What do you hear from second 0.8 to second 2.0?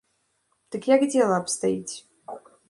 як дзела абстаіць?